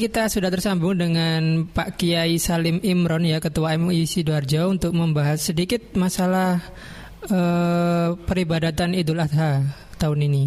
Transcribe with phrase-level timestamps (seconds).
[0.00, 5.92] kita sudah tersambung dengan Pak Kiai Salim Imron ya Ketua MUI Sidoarjo untuk membahas sedikit
[5.92, 6.56] masalah
[7.28, 9.60] uh, peribadatan Idul Adha
[10.00, 10.44] tahun ini.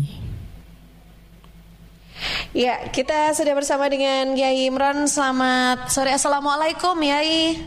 [2.50, 5.06] Ya, kita sudah bersama dengan Kiai Imron.
[5.06, 6.18] Selamat sore.
[6.18, 7.62] Assalamualaikum, Yai.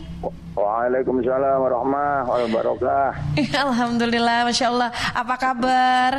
[0.59, 3.07] Waalaikumsalam warahmatullahi wabarakatuh.
[3.71, 4.91] Alhamdulillah, masya Allah.
[5.15, 6.11] Apa kabar?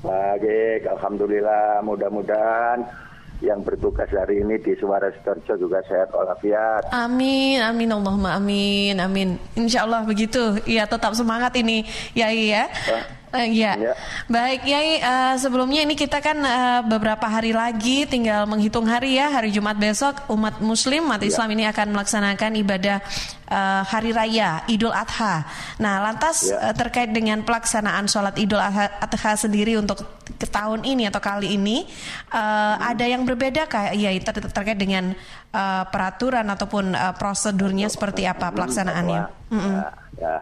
[0.00, 1.84] Baik, alhamdulillah.
[1.84, 3.09] Mudah-mudahan
[3.40, 6.92] yang bertugas hari ini di Suara Sidoarjo juga sehat walafiat.
[6.92, 9.40] Amin, amin Allahumma amin, amin.
[9.56, 10.60] Insya Allah begitu.
[10.68, 12.68] Iya, tetap semangat ini, Yai ya.
[12.68, 13.19] Uh, ya.
[13.30, 13.94] Ya,
[14.26, 14.98] baik Yai.
[14.98, 19.30] Uh, sebelumnya ini kita kan uh, beberapa hari lagi, tinggal menghitung hari ya.
[19.30, 21.30] Hari Jumat besok umat Muslim, umat ya.
[21.30, 22.98] Islam ini akan melaksanakan ibadah
[23.46, 25.46] uh, hari raya Idul Adha.
[25.78, 26.70] Nah, lantas ya.
[26.70, 30.02] uh, terkait dengan pelaksanaan sholat Idul Adha, Adha sendiri untuk
[30.34, 31.86] ke tahun ini atau kali ini,
[32.34, 32.38] uh,
[32.74, 32.76] hmm.
[32.82, 35.14] ada yang berbeda kayak Yai ter terkait dengan
[35.54, 39.22] uh, peraturan ataupun uh, prosedurnya seperti apa pelaksanaannya?
[39.54, 39.86] Ya,
[40.18, 40.34] ya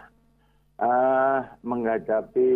[0.79, 2.51] uh, menghadapi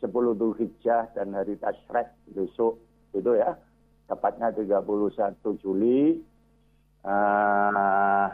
[0.00, 2.78] 10 Dzulhijjah dan hari Tashrek besok
[3.14, 3.58] itu ya.
[4.08, 4.82] Tepatnya 31
[5.60, 6.22] Juli.
[7.04, 8.28] Uh,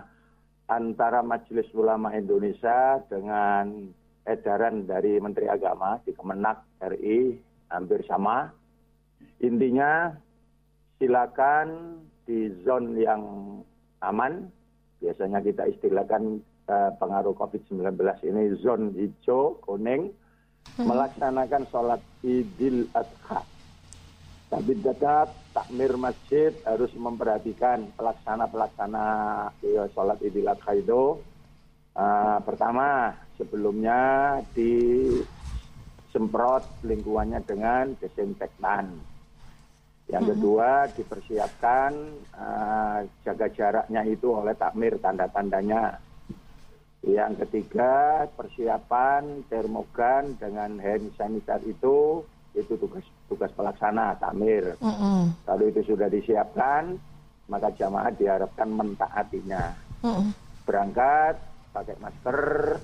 [0.70, 3.92] antara Majelis Ulama Indonesia dengan
[4.25, 7.36] edaran dari Menteri Agama di Kemenak RI
[7.69, 8.48] hampir sama.
[9.44, 10.09] Intinya
[10.97, 13.22] silakan di zone yang
[14.00, 14.48] aman,
[15.05, 17.93] biasanya kita istilahkan Eh, pengaruh COVID-19
[18.25, 20.09] ini zona hijau, kuning,
[20.81, 20.89] hmm.
[20.89, 23.45] melaksanakan sholat idul adha.
[24.48, 29.05] Tapi tetap takmir masjid harus memperhatikan pelaksana-pelaksana
[29.61, 31.21] ya, sholat idul adha itu.
[31.93, 35.05] Uh, pertama, sebelumnya disemprot
[36.81, 38.89] lingkungannya dengan desinfektan.
[40.09, 41.93] Yang kedua dipersiapkan
[42.33, 46.14] uh, jaga jaraknya itu oleh takmir tanda-tandanya
[47.05, 52.25] yang ketiga, persiapan termogan dengan hand sanitizer itu
[52.56, 54.72] itu tugas tugas pelaksana tamir.
[54.81, 55.20] Mm -hmm.
[55.44, 56.97] Kalau itu sudah disiapkan,
[57.53, 59.76] maka jamaah diharapkan mentaatinya.
[60.00, 60.28] Mm -hmm.
[60.64, 61.37] Berangkat
[61.76, 62.81] pakai masker,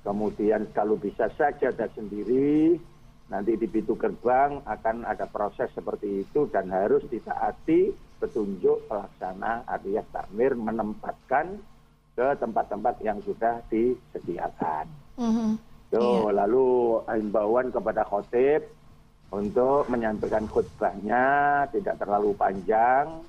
[0.00, 2.80] kemudian kalau bisa saja dan sendiri,
[3.28, 10.08] nanti di pintu gerbang akan ada proses seperti itu dan harus ditaati petunjuk pelaksana alias
[10.08, 11.60] takmir menempatkan
[12.18, 14.90] ke tempat-tempat yang sudah disediakan.
[15.94, 16.34] So, yeah.
[16.42, 18.66] lalu himbauan kepada khotib
[19.30, 23.22] untuk menyampaikan khutbahnya tidak terlalu panjang,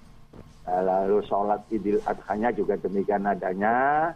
[0.65, 4.09] eh, lalu sholat idul adhanya juga demikian adanya,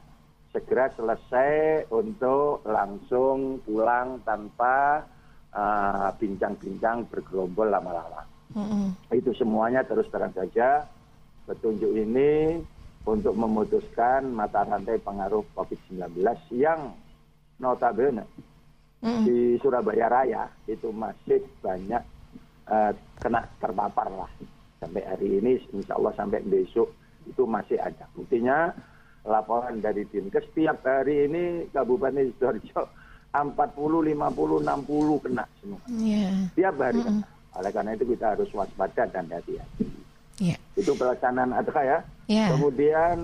[0.50, 5.02] segera selesai untuk langsung pulang tanpa
[5.50, 8.22] uh, bincang-bincang bergerombol lama-lama.
[8.54, 9.18] Mm-hmm.
[9.18, 10.86] Itu semuanya terus terang saja
[11.50, 12.62] petunjuk ini
[13.04, 16.24] untuk memutuskan mata rantai pengaruh COVID-19
[16.56, 16.96] yang
[17.60, 18.24] notabene
[19.04, 19.24] mm.
[19.28, 22.04] di Surabaya Raya itu masih banyak
[22.72, 24.32] uh, kena terpapar lah
[24.80, 26.92] sampai hari ini insya Allah sampai besok
[27.28, 28.72] itu masih ada buktinya
[29.24, 33.04] laporan dari Dinkes setiap hari ini Kabupaten Sidoarjo
[33.34, 35.82] 40, 50, 60 kena semua.
[35.90, 36.54] Yeah.
[36.54, 37.18] Tiap hari mm -mm.
[37.26, 37.28] kena.
[37.58, 39.86] Oleh karena itu kita harus waspada dan hati-hati.
[40.42, 40.58] Yeah.
[40.74, 42.00] Itu pelaksanaan adha ya.
[42.26, 42.50] Yeah.
[42.56, 43.18] Kemudian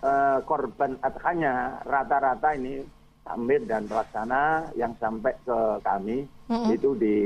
[0.00, 2.84] uh, korban adhanya rata-rata ini
[3.26, 6.74] tamir dan pelaksana yang sampai ke kami mm -hmm.
[6.78, 7.16] itu di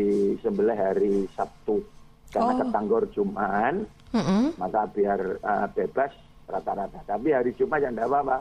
[0.41, 1.85] sebelah hari Sabtu
[2.33, 2.59] karena oh.
[2.65, 3.85] ketanggor Jumat
[4.17, 4.45] mm -hmm.
[4.57, 6.17] maka biar uh, bebas
[6.49, 8.39] rata-rata tapi hari Jumat yang tidak apa-apa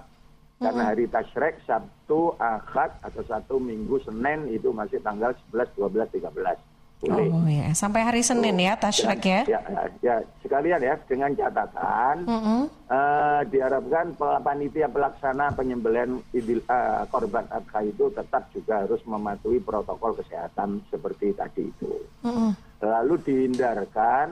[0.59, 6.78] karena hari Tashrek Sabtu Ahad atau satu Minggu Senin itu masih tanggal 11 12 13
[6.99, 7.31] boleh.
[7.31, 9.41] Oh ya, sampai hari Senin ya Tashrek ya.
[9.47, 12.61] Ya, ya, ya sekalian ya dengan catatan mm -hmm.
[12.91, 20.19] uh, diharapkan panitia pelaksana penyembelihan idil uh, korban adha itu tetap juga harus mematuhi protokol
[20.19, 21.91] kesehatan seperti tadi itu.
[22.27, 22.51] Mm -hmm.
[22.83, 24.27] Lalu dihindarkan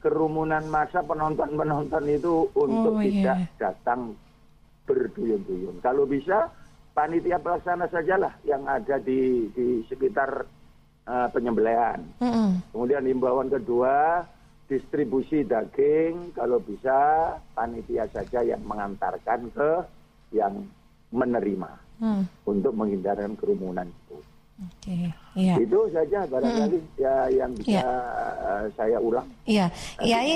[0.00, 3.60] kerumunan masa penonton-penonton itu untuk oh, tidak yeah.
[3.60, 4.16] datang
[4.88, 5.82] berduyun-duyun.
[5.84, 6.48] Kalau bisa
[6.96, 10.46] panitia pelaksana sajalah yang ada di di sekitar
[11.08, 12.04] uh, penyembelihan.
[12.20, 12.48] Mm -hmm.
[12.76, 14.28] Kemudian himbauan kedua
[14.68, 19.70] distribusi daging kalau bisa panitia saja yang mengantarkan ke
[20.36, 20.68] yang
[21.08, 21.72] menerima
[22.04, 22.44] mm.
[22.44, 24.20] untuk menghindarkan kerumunan itu.
[24.58, 25.54] Oke, iya.
[25.54, 26.98] Itu saja barangkali hmm.
[26.98, 27.82] ya yang bisa ya.
[27.86, 29.22] uh, saya ulang.
[29.46, 29.70] Iya,
[30.02, 30.26] iya.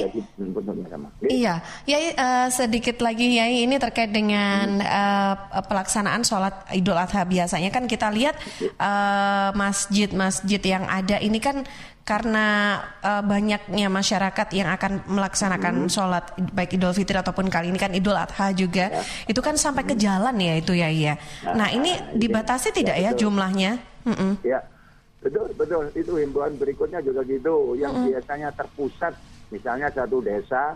[1.26, 1.54] Iya,
[1.90, 4.86] ya uh, sedikit lagi ya ini terkait dengan hmm.
[4.86, 5.34] uh,
[5.66, 8.38] pelaksanaan sholat Idul Adha biasanya kan kita lihat
[9.58, 11.66] masjid-masjid uh, yang ada ini kan
[12.06, 15.90] karena uh, banyaknya masyarakat yang akan melaksanakan hmm.
[15.90, 19.02] sholat baik Idul Fitri ataupun kali ini kan Idul Adha juga, ya.
[19.26, 21.18] itu kan sampai ke jalan ya itu ya ya.
[21.42, 23.90] Nah, nah ini dibatasi ya, tidak ya, ya jumlahnya?
[24.02, 24.32] Mm -mm.
[24.42, 24.60] Ya
[25.22, 28.08] betul betul itu himbauan berikutnya juga gitu yang mm -mm.
[28.10, 29.14] biasanya terpusat
[29.54, 30.74] misalnya satu desa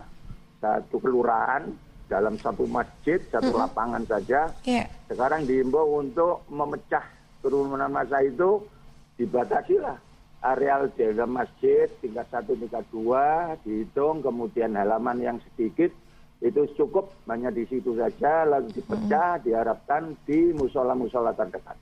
[0.63, 1.67] satu kelurahan
[2.07, 3.63] dalam satu masjid satu mm -mm.
[3.67, 4.87] lapangan saja yeah.
[5.11, 7.03] sekarang diimbau untuk memecah
[7.43, 8.63] kerumunan masa itu
[9.19, 9.99] dibatasi lah
[10.39, 15.91] areal dalam masjid tingkat satu tingkat dua dihitung kemudian halaman yang sedikit
[16.39, 19.43] itu cukup hanya di situ saja lalu dipecah mm -hmm.
[19.43, 21.75] diharapkan di musola musola terdekat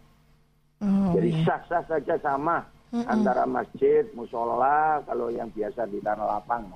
[0.83, 1.43] Oh, Jadi iya.
[1.47, 2.59] sah-sah saja sama
[2.91, 3.05] mm -mm.
[3.07, 6.67] antara masjid, musola, kalau yang biasa di tanah lapang.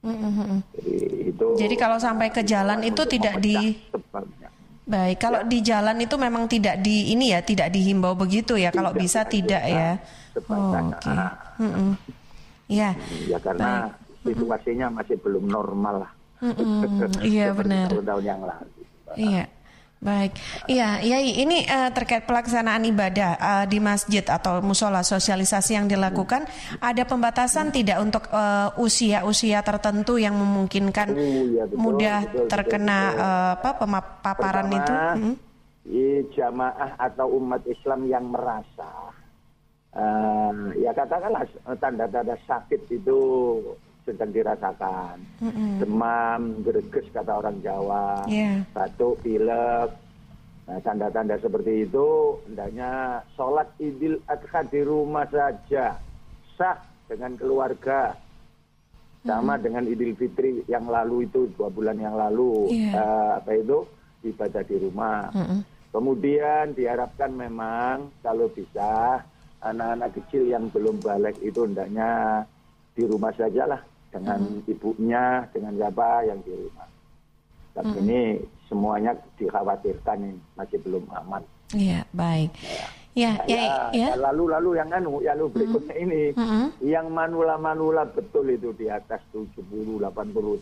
[0.00, 0.58] Mm -mm.
[0.78, 0.94] Jadi
[1.28, 1.46] itu.
[1.58, 3.76] Jadi kalau sampai ke jalan itu tidak di.
[3.92, 4.48] Tebalnya.
[4.88, 5.48] Baik, kalau ya.
[5.52, 8.72] di jalan itu memang tidak di ini ya, tidak dihimbau begitu ya.
[8.72, 10.00] Tidak, kalau bisa tidak, ya.
[10.48, 11.04] Oh, Oke.
[11.04, 11.18] Okay.
[11.60, 11.90] Mm -mm.
[12.72, 12.90] Ya.
[13.28, 13.92] Ya karena
[14.24, 14.32] Baik.
[14.32, 16.12] situasinya masih belum normal lah.
[16.40, 17.10] Mm -mm.
[17.20, 17.88] Iya benar.
[17.92, 18.68] Tahun yang lalu.
[19.18, 19.44] Iya.
[19.98, 20.38] Baik,
[20.70, 26.46] iya, iya ini uh, terkait pelaksanaan ibadah uh, di masjid atau musola sosialisasi yang dilakukan,
[26.78, 33.00] ada pembatasan tidak untuk uh, usia-usia tertentu yang memungkinkan oh, ya, betul, mudah betul, terkena
[33.10, 33.70] betul, Uh, apa
[34.22, 34.92] paparan itu?
[34.94, 35.34] Hmm?
[36.30, 39.10] Jamaah atau umat Islam yang merasa,
[39.98, 41.42] uh, ya katakanlah
[41.82, 43.18] tanda-tanda sakit itu
[44.08, 45.20] sedang dirasakan.
[45.44, 45.70] Mm-hmm.
[45.84, 48.64] Demam, greges kata orang Jawa, yeah.
[48.72, 49.92] batuk, pilek.
[50.68, 56.00] Nah, tanda-tanda seperti itu hendaknya sholat idul adha di rumah saja.
[56.56, 58.16] Sah dengan keluarga.
[59.28, 59.64] Sama mm-hmm.
[59.64, 62.72] dengan idul fitri yang lalu itu, dua bulan yang lalu.
[62.72, 62.96] Yeah.
[62.96, 63.78] Uh, apa itu?
[64.24, 65.28] Ibadah di rumah.
[65.36, 65.60] Mm-hmm.
[65.88, 69.24] Kemudian diharapkan memang kalau bisa
[69.64, 72.44] anak-anak kecil yang belum balik itu hendaknya
[72.94, 74.70] di rumah saja lah dengan hmm.
[74.70, 76.88] ibunya, dengan siapa yang di rumah.
[77.76, 78.02] Tapi hmm.
[78.04, 78.20] ini
[78.66, 81.42] semuanya dikhawatirkan ini masih belum aman.
[81.76, 82.50] Iya, baik.
[83.18, 84.08] Ya, ya, ya, ya, ya.
[84.14, 86.04] Lalu-lalu yang anu, ya lalu berikutnya hmm.
[86.06, 86.66] ini, hmm.
[86.86, 89.58] yang manula-manula betul itu di atas 70,
[89.98, 90.06] 80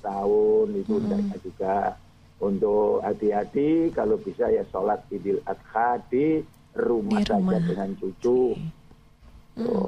[0.01, 1.37] tahun itu hmm.
[1.45, 2.01] juga
[2.41, 6.41] untuk hati-hati kalau bisa ya sholat idul adha di
[6.77, 7.57] rumah, di rumah.
[7.57, 8.57] saja dengan cucu.
[8.57, 8.85] Okay.
[9.57, 9.86] Hmm.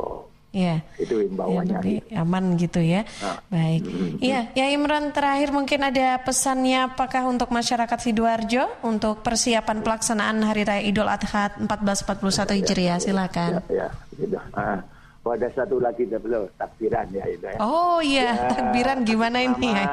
[0.59, 0.83] Ya.
[0.99, 1.71] Itu imbauannya.
[1.71, 3.07] Ya, lebih aman gitu ya.
[3.23, 3.39] Nah.
[3.47, 3.83] Baik.
[4.19, 10.63] Iya, ya Imran terakhir mungkin ada pesannya apakah untuk masyarakat Sidoarjo untuk persiapan pelaksanaan Hari
[10.67, 12.99] Raya Idul Adha 1441 Hijriah.
[12.99, 13.63] Silakan.
[13.71, 13.87] Ya,
[14.19, 14.27] ya.
[14.27, 14.43] ya.
[14.51, 14.83] Ah.
[15.29, 17.61] Oh, ada satu lagi belum takbiran ya itu ya.
[17.61, 19.93] Oh iya, ya, takbiran gimana atas ini nama, ya?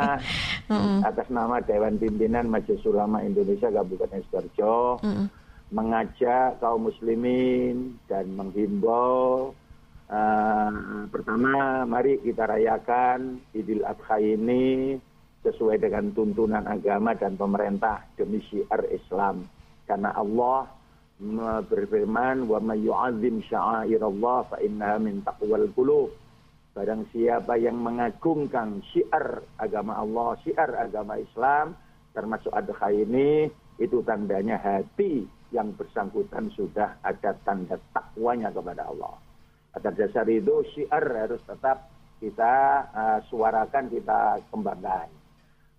[1.12, 5.27] Atas nama Dewan Pimpinan Majelis Ulama Indonesia Kabupaten Sidoarjo mm -mm.
[5.75, 9.51] mengajak kaum muslimin dan menghimbau
[10.06, 14.94] Uh, pertama, mari kita rayakan Idul Adha ini
[15.42, 19.46] sesuai dengan tuntunan agama dan pemerintah demi syiar Islam.
[19.90, 20.69] Karena Allah
[21.66, 26.13] berfirman, "Wa may yu'azzim sya'airallah fa innaha min taqwal qulub."
[26.75, 31.74] Barang siapa yang mengagungkan syiar agama Allah, syiar agama Islam,
[32.12, 33.48] termasuk Adha ini,
[33.80, 35.24] itu tandanya hati
[35.56, 39.16] yang bersangkutan sudah ada tanda takwanya kepada Allah.
[39.75, 41.92] Atas dasar itu syiar harus tetap
[42.24, 42.56] kita
[42.95, 45.12] uh, suarakan, kita kembangkan.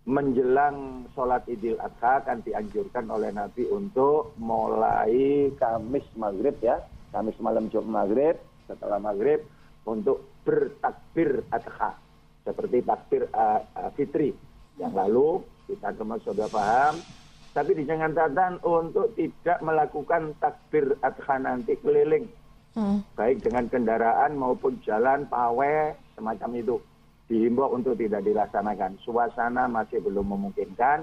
[0.07, 6.79] Menjelang sholat idul adha akan dianjurkan oleh Nabi untuk mulai Kamis maghrib ya,
[7.11, 8.37] Kamis malam Jumat maghrib,
[8.69, 9.43] setelah maghrib
[9.89, 11.97] untuk bertakbir adha.
[12.45, 14.31] Seperti takbir uh, uh, fitri
[14.79, 17.01] yang lalu kita semua sudah paham.
[17.57, 22.29] Tapi dengan catatan untuk tidak melakukan takbir adha nanti keliling
[22.77, 23.17] hmm.
[23.17, 26.77] baik dengan kendaraan maupun jalan pawai semacam itu
[27.27, 29.03] dihimbau untuk tidak dilaksanakan.
[29.03, 31.03] Suasana masih belum memungkinkan.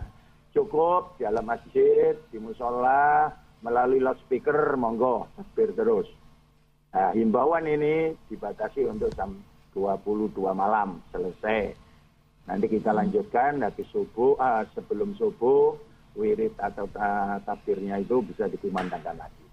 [0.54, 3.34] Cukup di dalam masjid, di musola,
[3.66, 6.08] melalui loudspeaker, monggo takbir terus.
[6.94, 9.34] Nah, himbauan ini dibatasi untuk jam
[9.74, 11.74] 22 malam selesai.
[12.46, 13.00] Nanti kita hmm.
[13.02, 15.74] lanjutkan habis subuh, uh, sebelum subuh,
[16.14, 19.44] wirid atau uh, takbirnya itu bisa dikumandangkan lagi.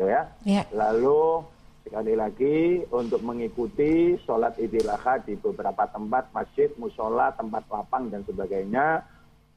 [0.00, 0.32] Ya.
[0.48, 0.64] ya.
[0.72, 1.44] Lalu
[1.80, 8.20] Sekali lagi untuk mengikuti sholat idul adha di beberapa tempat masjid, musola, tempat lapang dan
[8.28, 9.00] sebagainya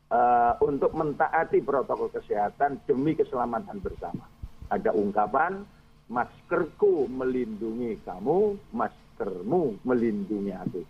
[0.07, 4.23] uh, untuk mentaati protokol kesehatan demi keselamatan bersama.
[4.71, 5.67] Ada ungkapan
[6.07, 10.81] maskerku melindungi kamu, maskermu melindungi aku.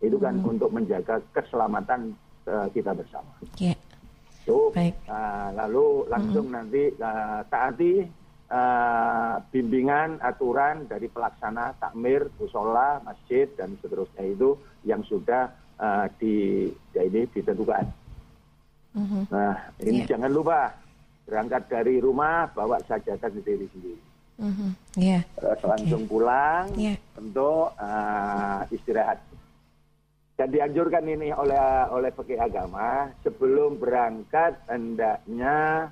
[0.00, 0.50] Itu kan hmm.
[0.56, 2.16] untuk menjaga keselamatan
[2.48, 3.36] uh, kita bersama.
[3.60, 3.76] Yeah.
[4.48, 4.96] So, Baik.
[5.04, 6.54] Uh, lalu langsung hmm.
[6.56, 8.08] nanti uh, taati
[8.48, 16.68] uh, bimbingan aturan dari pelaksana takmir, musola, masjid dan seterusnya itu yang sudah uh, di
[16.96, 17.84] ya ini ditentukan.
[18.96, 19.22] Uh-huh.
[19.30, 20.08] Nah ini yeah.
[20.08, 20.74] jangan lupa
[21.28, 24.02] berangkat dari rumah bawa sajadah sendiri sendiri.
[24.38, 24.70] Uh-huh.
[24.96, 25.22] Yeah.
[25.38, 26.10] Uh, langsung okay.
[26.10, 26.96] pulang yeah.
[27.20, 29.20] untuk uh, istirahat.
[30.38, 31.58] Dan dianjurkan ini oleh
[31.90, 35.90] oleh fakih agama sebelum berangkat hendaknya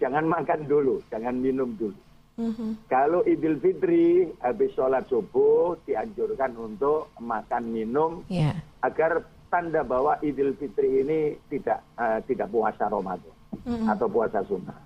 [0.00, 2.00] jangan makan dulu, jangan minum dulu.
[2.36, 2.70] Mm-hmm.
[2.92, 8.52] Kalau Idul Fitri habis sholat subuh dianjurkan untuk makan minum yeah.
[8.84, 13.32] agar tanda bahwa Idul Fitri ini tidak uh, tidak puasa Ramadan
[13.64, 13.88] mm-hmm.
[13.88, 14.76] atau puasa sunnah.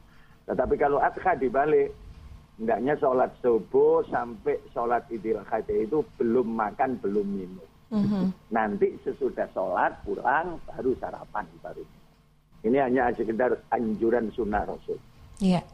[0.47, 1.90] Tetapi kalau adha dibalik,
[2.55, 7.69] hendaknya sholat subuh sampai sholat Idul Adha itu belum makan belum minum.
[7.90, 8.55] Mm-hmm.
[8.55, 11.83] Nanti sesudah sholat pulang baru sarapan baru.
[12.61, 15.00] Ini hanya sekedar anjuran sunnah Rasul.
[15.40, 15.64] Iya.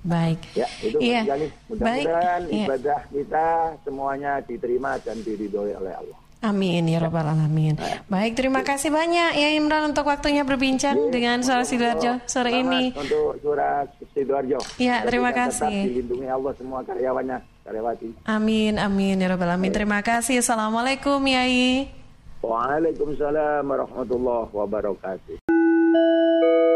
[0.00, 0.40] Baik.
[0.56, 1.20] Ya, itu iya.
[1.68, 2.64] Mudah-mudahan iya.
[2.64, 3.46] ibadah kita
[3.84, 6.18] semuanya diterima dan diridhoi oleh Allah.
[6.40, 7.76] Amin ya robbal alamin.
[7.76, 8.00] Nah.
[8.08, 12.96] Baik, terima kasih banyak ya Imran untuk waktunya berbincang ya, dengan Suara Sidoarjo sore ini.
[12.96, 13.84] Untuk Suara
[14.16, 14.56] Sidoarjo.
[14.80, 15.68] Ya, terima kasih.
[15.68, 18.24] dilindungi Allah semua karyawannya, karyawati.
[18.24, 19.68] Amin, amin ya robbal alamin.
[19.68, 20.40] Terima kasih.
[20.40, 21.92] Assalamualaikum Yai.
[22.40, 25.59] Waalaikumsalam warahmatullahi wabarakatuh.
[25.92, 26.69] Música